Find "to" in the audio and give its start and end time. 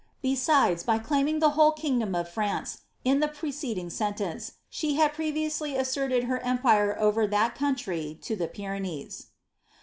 8.19-8.35